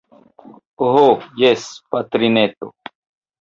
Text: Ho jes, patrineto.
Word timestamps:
Ho 0.85 1.03
jes, 1.41 1.67
patrineto. 1.97 2.73